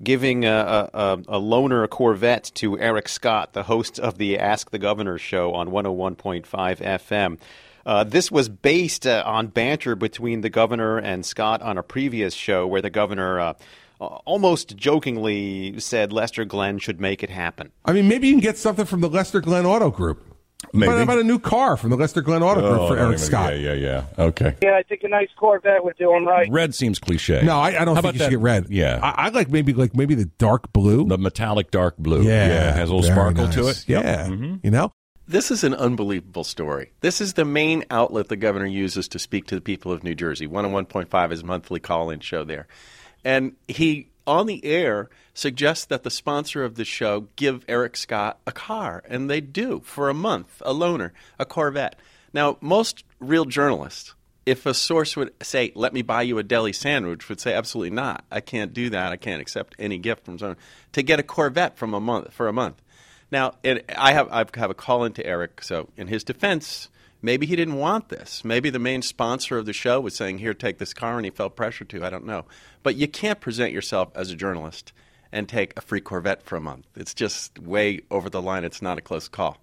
giving 0.00 0.44
a, 0.44 0.88
a, 0.94 1.12
a, 1.26 1.40
loaner 1.40 1.90
Corvette 1.90 2.52
to 2.54 2.78
Eric 2.78 3.08
Scott, 3.08 3.52
the 3.52 3.64
host 3.64 3.98
of 3.98 4.16
the 4.16 4.38
Ask 4.38 4.70
the 4.70 4.78
Governor 4.78 5.18
show 5.18 5.54
on 5.54 5.70
101.5 5.70 6.46
FM? 6.46 7.40
Uh, 7.84 8.04
this 8.04 8.30
was 8.30 8.48
based 8.48 9.08
uh, 9.08 9.24
on 9.26 9.48
banter 9.48 9.96
between 9.96 10.42
the 10.42 10.50
governor 10.50 10.98
and 10.98 11.26
Scott 11.26 11.60
on 11.60 11.76
a 11.76 11.82
previous 11.82 12.32
show 12.32 12.64
where 12.64 12.82
the 12.82 12.90
governor 12.90 13.40
uh, 13.40 13.54
almost 13.98 14.76
jokingly 14.76 15.80
said 15.80 16.12
Lester 16.12 16.44
Glenn 16.44 16.78
should 16.78 17.00
make 17.00 17.24
it 17.24 17.30
happen. 17.30 17.72
I 17.84 17.92
mean, 17.92 18.06
maybe 18.06 18.28
you 18.28 18.34
can 18.34 18.40
get 18.40 18.56
something 18.56 18.86
from 18.86 19.00
the 19.00 19.08
Lester 19.08 19.40
Glenn 19.40 19.66
Auto 19.66 19.90
Group. 19.90 20.25
Maybe. 20.72 20.92
How 20.92 21.02
about 21.02 21.18
a 21.18 21.24
new 21.24 21.38
car 21.38 21.76
from 21.76 21.90
the 21.90 21.96
Lester 21.96 22.20
Glenn 22.20 22.42
Auto 22.42 22.60
Group 22.60 22.80
oh, 22.80 22.88
for 22.88 22.98
Eric 22.98 23.18
Scott? 23.18 23.58
Yeah, 23.58 23.72
yeah, 23.72 24.04
yeah. 24.18 24.24
Okay. 24.24 24.56
Yeah, 24.62 24.76
I 24.76 24.82
think 24.82 25.02
a 25.04 25.08
nice 25.08 25.28
Corvette 25.36 25.84
would 25.84 25.96
do 25.96 26.12
him 26.14 26.26
right. 26.26 26.50
Red 26.50 26.74
seems 26.74 26.98
cliche. 26.98 27.42
No, 27.42 27.58
I, 27.58 27.80
I 27.80 27.84
don't 27.84 27.96
How 27.96 28.02
think 28.02 28.14
you 28.14 28.18
that? 28.18 28.24
should 28.24 28.30
get 28.30 28.40
red. 28.40 28.66
Yeah, 28.68 29.00
I, 29.02 29.26
I, 29.26 29.28
like 29.30 29.50
maybe 29.50 29.72
like 29.72 29.94
maybe 29.94 30.14
the 30.14 30.26
dark 30.26 30.72
blue, 30.72 31.06
the 31.06 31.18
metallic 31.18 31.70
dark 31.70 31.96
blue. 31.96 32.22
Yeah, 32.22 32.46
yeah 32.46 32.72
has 32.72 32.90
a 32.90 32.94
little 32.94 33.10
sparkle 33.10 33.44
nice. 33.44 33.54
to 33.54 33.68
it. 33.68 33.84
Yep. 33.88 34.04
Yeah, 34.04 34.26
mm-hmm. 34.26 34.54
you 34.62 34.70
know. 34.70 34.92
This 35.28 35.50
is 35.50 35.64
an 35.64 35.74
unbelievable 35.74 36.44
story. 36.44 36.92
This 37.00 37.20
is 37.20 37.32
the 37.32 37.44
main 37.44 37.84
outlet 37.90 38.28
the 38.28 38.36
governor 38.36 38.66
uses 38.66 39.08
to 39.08 39.18
speak 39.18 39.46
to 39.46 39.56
the 39.56 39.60
people 39.60 39.90
of 39.90 40.04
New 40.04 40.14
Jersey. 40.14 40.46
101.5 40.46 41.32
is 41.32 41.42
monthly 41.42 41.80
call-in 41.80 42.20
show 42.20 42.44
there. 42.44 42.68
And 43.24 43.56
he 43.66 44.08
on 44.24 44.46
the 44.46 44.64
air 44.64 45.08
suggests 45.36 45.84
that 45.84 46.02
the 46.02 46.10
sponsor 46.10 46.64
of 46.64 46.76
the 46.76 46.84
show 46.84 47.28
give 47.36 47.62
Eric 47.68 47.94
Scott 47.94 48.38
a 48.46 48.52
car, 48.52 49.02
and 49.06 49.28
they 49.28 49.42
do 49.42 49.82
for 49.84 50.08
a 50.08 50.14
month, 50.14 50.62
a 50.64 50.72
loaner, 50.72 51.10
a 51.38 51.44
Corvette. 51.44 51.96
Now, 52.32 52.56
most 52.62 53.04
real 53.20 53.44
journalists, 53.44 54.14
if 54.46 54.64
a 54.64 54.72
source 54.72 55.14
would 55.14 55.34
say, 55.42 55.72
"Let 55.74 55.92
me 55.92 56.00
buy 56.00 56.22
you 56.22 56.38
a 56.38 56.42
deli 56.42 56.72
sandwich," 56.72 57.28
would 57.28 57.38
say, 57.38 57.52
"Absolutely 57.52 57.94
not. 57.94 58.24
I 58.30 58.40
can't 58.40 58.72
do 58.72 58.88
that. 58.88 59.12
I 59.12 59.16
can't 59.16 59.42
accept 59.42 59.76
any 59.78 59.98
gift 59.98 60.24
from 60.24 60.38
someone 60.38 60.56
to 60.92 61.02
get 61.02 61.20
a 61.20 61.22
Corvette 61.22 61.76
from 61.76 61.92
a 61.92 62.00
month 62.00 62.32
for 62.32 62.48
a 62.48 62.52
month." 62.52 62.80
Now, 63.30 63.56
it, 63.62 63.84
I 63.94 64.12
have 64.12 64.32
I 64.32 64.38
have 64.38 64.70
a 64.70 64.74
call 64.74 65.04
into 65.04 65.24
Eric. 65.26 65.62
So, 65.62 65.90
in 65.98 66.08
his 66.08 66.24
defense, 66.24 66.88
Maybe 67.22 67.46
he 67.46 67.56
didn't 67.56 67.76
want 67.76 68.10
this. 68.10 68.44
Maybe 68.44 68.68
the 68.68 68.78
main 68.78 69.00
sponsor 69.00 69.56
of 69.56 69.64
the 69.64 69.72
show 69.72 70.00
was 70.00 70.14
saying, 70.14 70.38
Here, 70.38 70.52
take 70.52 70.76
this 70.76 70.92
car, 70.92 71.16
and 71.16 71.24
he 71.24 71.30
felt 71.30 71.56
pressure 71.56 71.84
to. 71.86 72.04
I 72.04 72.10
don't 72.10 72.26
know. 72.26 72.44
But 72.82 72.96
you 72.96 73.08
can't 73.08 73.40
present 73.40 73.72
yourself 73.72 74.10
as 74.14 74.30
a 74.30 74.36
journalist 74.36 74.92
and 75.36 75.46
take 75.46 75.76
a 75.76 75.82
free 75.82 76.00
Corvette 76.00 76.42
for 76.42 76.56
a 76.56 76.60
month. 76.62 76.86
It's 76.96 77.12
just 77.12 77.58
way 77.58 78.00
over 78.10 78.30
the 78.30 78.40
line. 78.40 78.64
It's 78.64 78.80
not 78.80 78.96
a 78.96 79.02
close 79.02 79.28
call. 79.28 79.58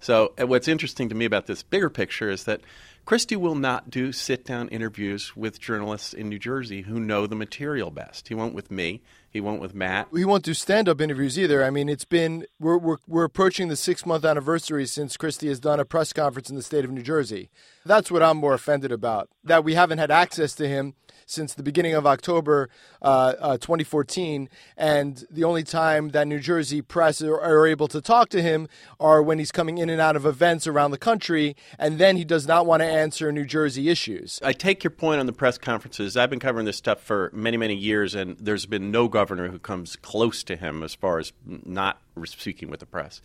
So, 0.00 0.32
what's 0.38 0.66
interesting 0.66 1.10
to 1.10 1.14
me 1.14 1.26
about 1.26 1.46
this 1.46 1.62
bigger 1.62 1.90
picture 1.90 2.30
is 2.30 2.44
that 2.44 2.62
Christie 3.04 3.36
will 3.36 3.54
not 3.54 3.90
do 3.90 4.12
sit 4.12 4.46
down 4.46 4.68
interviews 4.68 5.36
with 5.36 5.60
journalists 5.60 6.14
in 6.14 6.30
New 6.30 6.38
Jersey 6.38 6.82
who 6.82 6.98
know 6.98 7.26
the 7.26 7.36
material 7.36 7.90
best. 7.90 8.28
He 8.28 8.34
won't 8.34 8.54
with 8.54 8.70
me. 8.70 9.02
He 9.28 9.42
won't 9.42 9.60
with 9.60 9.74
Matt. 9.74 10.08
He 10.14 10.24
won't 10.24 10.42
do 10.42 10.54
stand 10.54 10.88
up 10.88 11.02
interviews 11.02 11.38
either. 11.38 11.62
I 11.62 11.68
mean, 11.68 11.90
it's 11.90 12.06
been, 12.06 12.46
we're, 12.58 12.78
we're, 12.78 12.96
we're 13.06 13.24
approaching 13.24 13.68
the 13.68 13.76
six 13.76 14.06
month 14.06 14.24
anniversary 14.24 14.86
since 14.86 15.18
Christie 15.18 15.48
has 15.48 15.60
done 15.60 15.80
a 15.80 15.84
press 15.84 16.14
conference 16.14 16.48
in 16.48 16.56
the 16.56 16.62
state 16.62 16.86
of 16.86 16.90
New 16.90 17.02
Jersey. 17.02 17.50
That's 17.84 18.10
what 18.10 18.22
I'm 18.22 18.38
more 18.38 18.54
offended 18.54 18.90
about, 18.90 19.28
that 19.44 19.64
we 19.64 19.74
haven't 19.74 19.98
had 19.98 20.10
access 20.10 20.54
to 20.54 20.66
him 20.66 20.94
since 21.30 21.54
the 21.54 21.62
beginning 21.62 21.94
of 21.94 22.06
October 22.06 22.68
uh, 23.02 23.34
uh, 23.38 23.58
2014. 23.58 24.48
And 24.76 25.24
the 25.30 25.44
only 25.44 25.62
time 25.62 26.10
that 26.10 26.26
New 26.26 26.40
Jersey 26.40 26.82
press 26.82 27.22
are, 27.22 27.40
are, 27.40 27.66
able 27.66 27.88
to 27.88 28.00
talk 28.00 28.30
to 28.30 28.42
him 28.42 28.68
are 28.98 29.22
when 29.22 29.38
he's 29.38 29.52
coming 29.52 29.78
in 29.78 29.88
and 29.88 30.00
out 30.00 30.16
of 30.16 30.26
events 30.26 30.66
around 30.66 30.90
the 30.90 30.98
country. 30.98 31.54
And 31.78 31.98
then 31.98 32.16
he 32.16 32.24
does 32.24 32.46
not 32.46 32.66
want 32.66 32.80
to 32.80 32.86
answer 32.86 33.30
New 33.30 33.44
Jersey 33.44 33.88
issues. 33.88 34.40
I 34.42 34.52
take 34.52 34.82
your 34.82 34.90
point 34.90 35.20
on 35.20 35.26
the 35.26 35.32
press 35.32 35.56
conferences. 35.58 36.16
I've 36.16 36.30
been 36.30 36.40
covering 36.40 36.66
this 36.66 36.76
stuff 36.76 37.00
for 37.00 37.30
many, 37.32 37.56
many 37.56 37.76
years, 37.76 38.14
and 38.14 38.36
there's 38.38 38.66
been 38.66 38.90
no 38.90 39.08
governor 39.08 39.48
who 39.48 39.58
comes 39.58 39.96
close 39.96 40.42
to 40.44 40.56
him 40.56 40.82
as 40.82 40.94
far 40.94 41.18
as 41.18 41.32
not 41.46 42.00
speaking 42.24 42.70
with 42.70 42.80
the 42.80 42.86
press. 42.86 43.20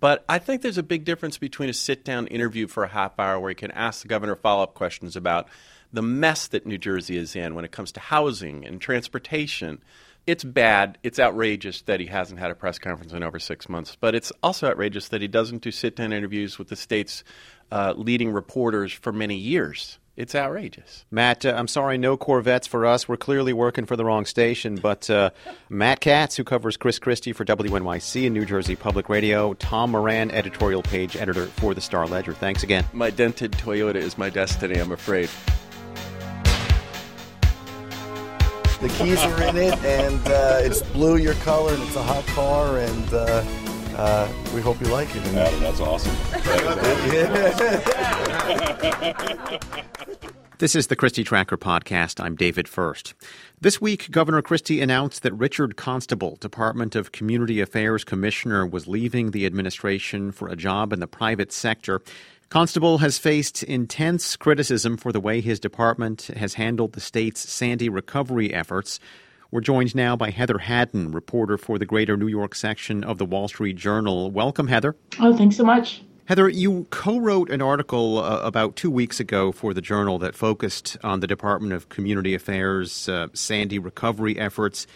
But 0.00 0.24
I 0.28 0.38
think 0.38 0.62
there's 0.62 0.78
a 0.78 0.82
big 0.82 1.04
difference 1.04 1.38
between 1.38 1.68
a 1.68 1.72
sit 1.72 2.04
down 2.04 2.28
interview 2.28 2.68
for 2.68 2.84
a 2.84 2.88
half 2.88 3.18
hour 3.18 3.40
where 3.40 3.50
you 3.50 3.56
can 3.56 3.72
ask 3.72 4.02
the 4.02 4.08
governor 4.08 4.36
follow 4.36 4.62
up 4.62 4.74
questions 4.74 5.16
about 5.16 5.48
the 5.92 6.02
mess 6.02 6.48
that 6.48 6.66
New 6.66 6.78
Jersey 6.78 7.16
is 7.16 7.34
in 7.34 7.54
when 7.54 7.64
it 7.64 7.72
comes 7.72 7.92
to 7.92 8.00
housing 8.00 8.66
and 8.66 8.80
transportation. 8.80 9.82
It's 10.26 10.44
bad. 10.44 10.98
It's 11.02 11.18
outrageous 11.18 11.82
that 11.82 12.00
he 12.00 12.06
hasn't 12.06 12.38
had 12.38 12.50
a 12.50 12.54
press 12.54 12.78
conference 12.78 13.12
in 13.12 13.22
over 13.22 13.38
six 13.38 13.68
months. 13.68 13.96
But 13.98 14.14
it's 14.14 14.30
also 14.42 14.68
outrageous 14.68 15.08
that 15.08 15.22
he 15.22 15.28
doesn't 15.28 15.62
do 15.62 15.70
sit 15.70 15.96
down 15.96 16.12
interviews 16.12 16.58
with 16.58 16.68
the 16.68 16.76
state's 16.76 17.24
uh, 17.72 17.94
leading 17.96 18.30
reporters 18.30 18.92
for 18.92 19.12
many 19.12 19.36
years. 19.36 19.98
It's 20.18 20.34
outrageous. 20.34 21.06
Matt, 21.12 21.46
uh, 21.46 21.54
I'm 21.56 21.68
sorry, 21.68 21.96
no 21.96 22.16
Corvettes 22.16 22.66
for 22.66 22.84
us. 22.84 23.08
We're 23.08 23.16
clearly 23.16 23.52
working 23.52 23.86
for 23.86 23.94
the 23.94 24.04
wrong 24.04 24.26
station. 24.26 24.74
But 24.74 25.08
uh, 25.08 25.30
Matt 25.68 26.00
Katz, 26.00 26.36
who 26.36 26.42
covers 26.42 26.76
Chris 26.76 26.98
Christie 26.98 27.32
for 27.32 27.44
WNYC 27.44 28.26
and 28.26 28.34
New 28.34 28.44
Jersey 28.44 28.74
Public 28.74 29.08
Radio, 29.08 29.54
Tom 29.54 29.92
Moran, 29.92 30.32
editorial 30.32 30.82
page 30.82 31.16
editor 31.16 31.46
for 31.46 31.72
the 31.72 31.80
Star 31.80 32.08
Ledger. 32.08 32.34
Thanks 32.34 32.64
again. 32.64 32.84
My 32.92 33.10
dented 33.10 33.52
Toyota 33.52 33.94
is 33.94 34.18
my 34.18 34.28
destiny, 34.28 34.80
I'm 34.80 34.90
afraid. 34.90 35.30
The 38.80 38.88
keys 38.90 39.18
are 39.24 39.42
in 39.42 39.56
it, 39.56 39.74
and 39.84 40.24
uh, 40.28 40.58
it's 40.60 40.82
blue, 40.82 41.16
your 41.16 41.34
color, 41.34 41.74
and 41.74 41.82
it's 41.82 41.96
a 41.96 42.02
hot 42.02 42.24
car, 42.26 42.78
and 42.78 43.12
uh, 43.12 43.42
uh, 43.98 44.32
we 44.54 44.60
hope 44.60 44.80
you 44.80 44.86
like 44.88 45.08
it. 45.14 45.22
Adam, 45.34 45.60
that's 45.60 45.80
awesome. 45.80 46.14
This 50.58 50.74
is 50.74 50.88
the 50.88 50.96
Christie 50.96 51.22
Tracker 51.22 51.56
podcast. 51.56 52.20
I'm 52.20 52.34
David 52.34 52.66
Furst. 52.66 53.14
This 53.60 53.80
week, 53.80 54.10
Governor 54.10 54.42
Christie 54.42 54.80
announced 54.80 55.22
that 55.22 55.32
Richard 55.34 55.76
Constable, 55.76 56.34
Department 56.40 56.96
of 56.96 57.12
Community 57.12 57.60
Affairs 57.60 58.02
Commissioner, 58.02 58.66
was 58.66 58.88
leaving 58.88 59.30
the 59.30 59.46
administration 59.46 60.32
for 60.32 60.48
a 60.48 60.56
job 60.56 60.92
in 60.92 60.98
the 60.98 61.06
private 61.06 61.52
sector. 61.52 62.02
Constable 62.48 62.98
has 62.98 63.18
faced 63.18 63.62
intense 63.62 64.34
criticism 64.34 64.96
for 64.96 65.12
the 65.12 65.20
way 65.20 65.40
his 65.40 65.60
department 65.60 66.22
has 66.36 66.54
handled 66.54 66.94
the 66.94 67.00
state's 67.00 67.48
Sandy 67.48 67.88
recovery 67.88 68.52
efforts. 68.52 68.98
We're 69.50 69.62
joined 69.62 69.94
now 69.94 70.14
by 70.14 70.28
Heather 70.28 70.58
Haddon, 70.58 71.10
reporter 71.10 71.56
for 71.56 71.78
the 71.78 71.86
Greater 71.86 72.18
New 72.18 72.26
York 72.26 72.54
section 72.54 73.02
of 73.02 73.16
the 73.16 73.24
Wall 73.24 73.48
Street 73.48 73.76
Journal. 73.76 74.30
Welcome, 74.30 74.66
Heather. 74.66 74.94
Oh, 75.18 75.34
thanks 75.34 75.56
so 75.56 75.64
much. 75.64 76.02
Heather, 76.26 76.50
you 76.50 76.86
co 76.90 77.18
wrote 77.18 77.48
an 77.48 77.62
article 77.62 78.18
uh, 78.18 78.40
about 78.40 78.76
two 78.76 78.90
weeks 78.90 79.18
ago 79.20 79.50
for 79.50 79.72
the 79.72 79.80
Journal 79.80 80.18
that 80.18 80.34
focused 80.34 80.98
on 81.02 81.20
the 81.20 81.26
Department 81.26 81.72
of 81.72 81.88
Community 81.88 82.34
Affairs 82.34 83.08
uh, 83.08 83.28
Sandy 83.32 83.78
recovery 83.78 84.38
efforts 84.38 84.86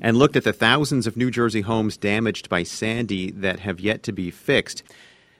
and 0.00 0.16
looked 0.16 0.34
at 0.34 0.42
the 0.42 0.52
thousands 0.52 1.06
of 1.06 1.16
New 1.16 1.30
Jersey 1.30 1.60
homes 1.60 1.96
damaged 1.96 2.48
by 2.48 2.64
Sandy 2.64 3.30
that 3.30 3.60
have 3.60 3.78
yet 3.78 4.02
to 4.02 4.12
be 4.12 4.32
fixed. 4.32 4.82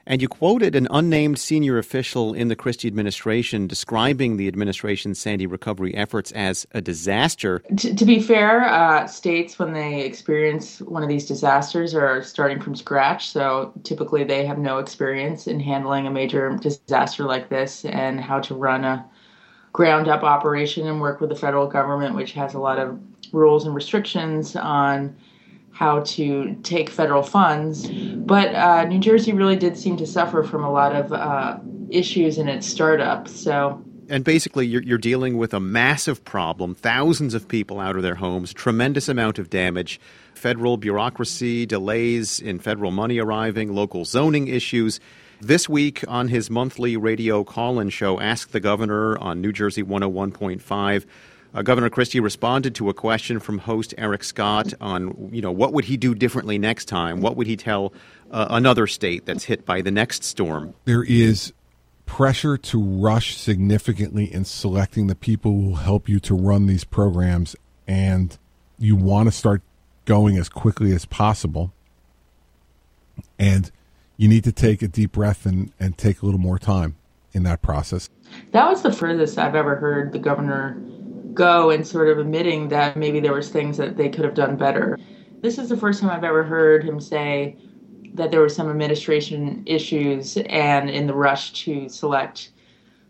And 0.07 0.23
you 0.23 0.29
quoted 0.29 0.75
an 0.75 0.89
unnamed 0.91 1.39
senior 1.39 1.79
official 1.79 2.33
in 2.33 2.49
the 2.49 2.57
Christie 2.57 2.89
administration 2.89 3.67
describing 3.67 4.37
the 4.37 4.49
administration's 4.49 5.19
Sandy 5.19 5.47
recovery 5.47 5.95
efforts 5.95 6.33
as 6.33 6.67
a 6.73 6.81
disaster. 6.81 7.61
To, 7.77 8.05
be 8.05 8.21
fair, 8.21 8.65
uh, 8.65 9.07
states, 9.07 9.59
when 9.59 9.73
they 9.73 10.01
experience 10.01 10.81
one 10.81 11.03
of 11.03 11.09
these 11.09 11.27
disasters, 11.27 11.95
are 11.95 12.23
starting 12.23 12.61
from 12.61 12.75
scratch. 12.75 13.29
So 13.31 13.73
typically 13.83 14.25
they 14.25 14.47
have 14.47 14.59
no 14.59 14.79
experience 14.79 15.47
in 15.47 15.61
handling 15.61 16.07
a 16.07 16.11
major 16.11 16.57
disaster 16.57 17.25
like 17.25 17.49
this 17.49 17.85
and 17.85 18.21
how 18.21 18.41
to 18.41 18.55
run 18.55 18.85
a 18.85 19.07
ground 19.73 20.09
up 20.09 20.23
operation 20.23 20.87
and 20.87 21.01
work 21.01 21.21
with 21.21 21.31
the 21.31 21.37
federal 21.37 21.67
government, 21.67 22.15
which 22.15 22.33
has 22.33 22.55
a 22.55 22.59
lot 22.59 22.79
of 22.79 22.99
rules 23.33 23.67
and 23.67 23.75
restrictions 23.75 24.57
on 24.57 25.17
how 25.73 26.01
to 26.01 26.55
take 26.63 26.91
federal 26.91 27.23
funds. 27.23 27.89
But 27.89 28.55
uh, 28.55 28.85
New 28.85 28.99
Jersey 28.99 29.33
really 29.33 29.57
did 29.57 29.77
seem 29.77 29.97
to 29.99 30.07
suffer 30.07 30.43
from 30.43 30.65
a 30.65 30.71
lot 30.71 30.95
of 30.95 31.13
uh, 31.13 31.59
issues 31.91 32.39
in 32.39 32.49
its 32.49 32.67
startup. 32.67 33.29
So. 33.29 33.83
And 34.09 34.25
basically, 34.25 34.67
you're, 34.67 34.83
you're 34.83 34.99
dealing 34.99 35.39
with 35.39 35.55
a 35.55 35.61
massive 35.61 36.25
problem, 36.25 36.75
thousands 36.75 37.33
of 37.33 37.47
people 37.47 37.79
out 37.79 37.97
of 37.97 38.03
their 38.03 38.17
homes, 38.17 38.53
tremendous 38.53 39.09
amount 39.09 39.39
of 39.39 39.51
damage, 39.51 40.01
federal 40.35 40.77
bureaucracy, 40.77 41.65
delays 41.65 42.41
in 42.41 42.59
federal 42.59 42.91
money 42.91 43.19
arriving, 43.19 43.73
local 43.73 44.05
zoning 44.05 44.49
issues. 44.49 44.99
This 45.41 45.69
week 45.69 46.05
on 46.09 46.29
his 46.29 46.51
monthly 46.51 46.97
radio 46.99 47.45
call 47.45 47.81
in 47.81 47.89
show, 47.89 48.21
Ask 48.21 48.51
the 48.51 48.61
Governor 48.61 49.17
on 49.19 49.41
New 49.41 49.53
Jersey 49.53 49.83
101.5, 49.83 51.07
uh, 51.53 51.63
Governor 51.63 51.91
Christie 51.91 52.21
responded 52.21 52.75
to 52.77 52.89
a 52.89 52.95
question 52.95 53.41
from 53.41 53.59
host 53.59 53.95
Eric 53.99 54.25
Scott 54.25 54.73
on, 54.81 55.31
you 55.33 55.43
know, 55.43 55.51
what 55.51 55.73
would 55.73 55.85
he 55.85 55.97
do 55.97 56.15
differently 56.15 56.59
next 56.59 56.87
time? 56.87 57.21
What 57.21 57.37
would 57.37 57.47
he 57.47 57.57
tell 57.57 57.93
uh, 58.31 58.47
another 58.51 58.87
state 58.87 59.27
that's 59.27 59.45
hit 59.45 59.67
by 59.67 59.83
the 59.83 59.91
next 59.91 60.23
storm? 60.25 60.75
There 60.85 61.03
is 61.03 61.53
pressure 62.07 62.57
to 62.57 62.83
rush 62.83 63.37
significantly 63.37 64.33
in 64.33 64.45
selecting 64.45 65.07
the 65.07 65.15
people 65.15 65.53
who 65.53 65.69
will 65.69 65.77
help 65.77 66.09
you 66.09 66.21
to 66.21 66.35
run 66.35 66.67
these 66.67 66.85
programs, 66.85 67.55
and 67.87 68.37
you 68.79 68.97
want 68.97 69.29
to 69.29 69.33
start 69.33 69.63
going 70.05 70.37
as 70.37 70.49
quickly 70.49 70.93
as 70.93 71.05
possible. 71.05 71.73
And 73.39 73.71
you 74.17 74.29
need 74.29 74.45
to 74.45 74.53
take 74.53 74.83
a 74.83 74.89
deep 74.89 75.13
breath 75.13 75.47
and, 75.47 75.73
and 75.81 75.97
take 75.97 76.23
a 76.23 76.25
little 76.27 76.41
more 76.41 76.59
time 76.59 76.97
in 77.33 77.43
that 77.45 77.63
process. 77.63 78.11
That 78.53 78.69
was 78.69 78.83
the 78.83 78.93
furthest 78.93 79.39
I've 79.39 79.55
ever 79.55 79.77
heard 79.77 80.13
the 80.13 80.19
governor 80.19 80.83
go 81.35 81.71
and 81.71 81.87
sort 81.87 82.09
of 82.09 82.19
admitting 82.19 82.69
that 82.69 82.97
maybe 82.97 83.21
there 83.21 83.33
was 83.33 83.51
things 83.51 83.77
that 83.77 83.97
they 83.97 84.09
could 84.09 84.25
have 84.25 84.35
done 84.35 84.57
better. 84.57 84.99
This 85.41 85.59
is 85.59 85.69
the 85.69 85.77
first 85.77 86.01
time 86.01 86.11
I've 86.11 86.25
ever 86.25 86.43
heard 86.43 86.85
him 86.85 87.01
say 87.01 87.57
that 88.15 88.31
there 88.31 88.41
were 88.41 88.49
some 88.49 88.69
administration 88.69 89.63
issues 89.67 90.37
and 90.37 90.91
in 90.91 91.07
the 91.07 91.15
rush 91.15 91.53
to 91.65 91.89
select 91.89 92.53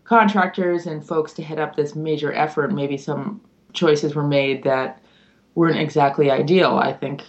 contractors 0.03 0.87
and 0.87 1.05
folks 1.05 1.33
to 1.33 1.43
head 1.43 1.59
up 1.59 1.75
this 1.75 1.95
major 1.95 2.33
effort, 2.33 2.71
maybe 2.71 2.97
some 2.97 3.41
choices 3.73 4.15
were 4.15 4.27
made 4.27 4.63
that 4.63 5.01
weren't 5.55 5.79
exactly 5.79 6.29
ideal. 6.29 6.77
I 6.77 6.93
think 6.93 7.23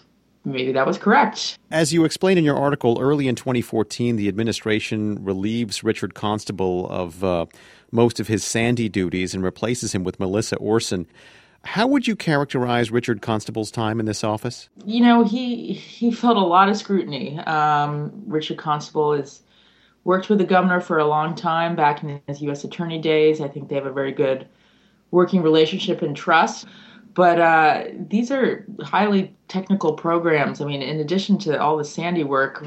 maybe 0.45 0.73
that 0.73 0.87
was 0.87 0.99
correct. 0.99 1.59
As 1.71 1.93
you 1.93 2.05
explained 2.05 2.39
in 2.39 2.45
your 2.45 2.57
article, 2.57 2.99
early 3.01 3.29
in 3.29 3.35
2014, 3.35 4.17
the 4.17 4.29
administration 4.29 5.23
relieves 5.25 5.85
Richard 5.85 6.15
Constable 6.15 6.89
of 6.91 7.23
uh, 7.23 7.47
most 7.91 8.21
of 8.21 8.29
his 8.29 8.45
Sandy 8.45 8.89
duties 8.89 9.35
and 9.35 9.43
replaces 9.43 9.95
him 9.95 10.05
with 10.05 10.19
Melissa 10.19 10.57
Orsen. 10.57 11.07
How 11.65 11.87
would 11.87 12.09
you 12.09 12.17
characterize 12.17 12.91
Richard 12.91 13.23
Constable's 13.23 13.71
time 13.71 14.01
in 14.01 14.07
this 14.07 14.25
office? 14.25 14.69
You 14.85 15.01
know, 15.01 15.25
he 15.25 15.73
he 15.73 16.11
felt 16.11 16.37
a 16.37 16.41
lot 16.41 16.69
of 16.69 16.77
scrutiny. 16.77 17.39
Um, 17.39 18.25
Richard 18.27 18.59
Constable 18.59 19.17
has 19.17 19.43
worked 20.05 20.29
with 20.29 20.39
the 20.39 20.45
governor 20.45 20.81
for 20.81 20.99
a 20.99 21.07
long 21.07 21.37
time 21.37 21.77
back 21.77 22.03
in 22.03 22.21
his 22.27 22.43
U.S. 22.43 22.65
attorney 22.65 22.99
days. 22.99 23.41
I 23.41 23.47
think 23.47 23.69
they 23.69 23.77
have 23.77 23.87
a 23.87 23.93
very 23.93 24.11
good 24.11 24.49
working 25.13 25.43
relationship 25.43 26.03
and 26.03 26.17
trust. 26.17 26.67
But 27.15 27.41
uh, 27.41 27.85
these 28.09 28.31
are 28.31 28.67
highly 28.83 29.35
technical 29.49 29.93
programs. 29.93 30.61
I 30.61 30.65
mean, 30.65 30.81
in 30.81 30.99
addition 31.01 31.39
to 31.39 31.61
all 31.61 31.77
the 31.77 31.85
Sandy 31.85 32.25
work, 32.25 32.65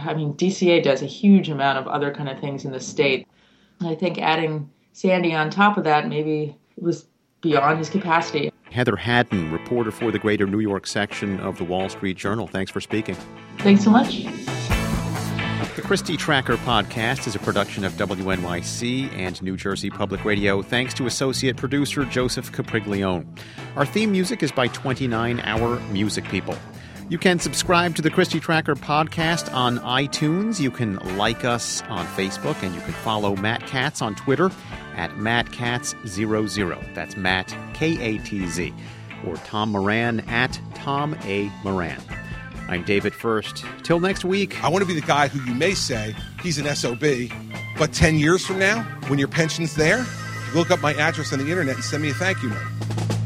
I 0.00 0.14
mean, 0.14 0.32
DCA 0.34 0.82
does 0.82 1.02
a 1.02 1.06
huge 1.06 1.50
amount 1.50 1.78
of 1.78 1.86
other 1.86 2.12
kind 2.14 2.28
of 2.28 2.38
things 2.40 2.64
in 2.64 2.72
the 2.72 2.80
state. 2.80 3.28
I 3.82 3.94
think 3.94 4.18
adding 4.18 4.70
Sandy 4.92 5.34
on 5.34 5.50
top 5.50 5.76
of 5.76 5.84
that 5.84 6.08
maybe 6.08 6.56
was 6.76 7.06
beyond 7.40 7.78
his 7.78 7.90
capacity. 7.90 8.50
Heather 8.70 8.96
Haddon, 8.96 9.50
reporter 9.52 9.90
for 9.90 10.10
the 10.10 10.18
Greater 10.18 10.46
New 10.46 10.60
York 10.60 10.86
section 10.86 11.40
of 11.40 11.58
the 11.58 11.64
Wall 11.64 11.88
Street 11.88 12.16
Journal. 12.16 12.46
Thanks 12.46 12.70
for 12.70 12.80
speaking. 12.80 13.16
Thanks 13.58 13.84
so 13.84 13.90
much. 13.90 14.26
The 15.78 15.86
Christie 15.86 16.16
Tracker 16.16 16.56
podcast 16.56 17.28
is 17.28 17.36
a 17.36 17.38
production 17.38 17.84
of 17.84 17.92
WNYC 17.92 19.12
and 19.12 19.40
New 19.40 19.56
Jersey 19.56 19.90
Public 19.90 20.24
Radio, 20.24 20.60
thanks 20.60 20.92
to 20.94 21.06
associate 21.06 21.56
producer 21.56 22.04
Joseph 22.04 22.50
Capriglione. 22.50 23.24
Our 23.76 23.86
theme 23.86 24.10
music 24.10 24.42
is 24.42 24.50
by 24.50 24.66
29 24.66 25.38
Hour 25.38 25.78
Music 25.92 26.24
People. 26.24 26.56
You 27.08 27.16
can 27.16 27.38
subscribe 27.38 27.94
to 27.94 28.02
the 28.02 28.10
Christie 28.10 28.40
Tracker 28.40 28.74
podcast 28.74 29.54
on 29.54 29.78
iTunes. 29.78 30.58
You 30.58 30.72
can 30.72 30.96
like 31.16 31.44
us 31.44 31.80
on 31.82 32.04
Facebook, 32.06 32.60
and 32.64 32.74
you 32.74 32.80
can 32.80 32.94
follow 32.94 33.36
Matt 33.36 33.64
Katz 33.68 34.02
on 34.02 34.16
Twitter 34.16 34.50
at 34.96 35.12
MattKatz00. 35.12 36.92
That's 36.96 37.16
Matt, 37.16 37.56
K 37.74 38.02
A 38.02 38.18
T 38.18 38.48
Z. 38.48 38.74
Or 39.24 39.36
Tom 39.36 39.70
Moran 39.70 40.20
at 40.28 40.60
Tom 40.74 41.16
A. 41.22 41.48
Moran. 41.62 42.02
I'm 42.68 42.84
David 42.84 43.14
Furst. 43.14 43.64
Till 43.82 43.98
next 43.98 44.26
week. 44.26 44.62
I 44.62 44.68
want 44.68 44.82
to 44.82 44.86
be 44.86 44.98
the 44.98 45.06
guy 45.06 45.28
who 45.28 45.40
you 45.50 45.54
may 45.54 45.72
say 45.72 46.14
he's 46.42 46.58
an 46.58 46.74
SOB, 46.76 47.30
but 47.78 47.92
10 47.94 48.18
years 48.18 48.44
from 48.44 48.58
now, 48.58 48.82
when 49.08 49.18
your 49.18 49.28
pension's 49.28 49.74
there, 49.74 50.04
look 50.54 50.70
up 50.70 50.80
my 50.80 50.92
address 50.94 51.32
on 51.32 51.38
the 51.38 51.48
internet 51.48 51.76
and 51.76 51.84
send 51.84 52.02
me 52.02 52.10
a 52.10 52.14
thank 52.14 52.42
you 52.42 52.50
note. 52.50 53.17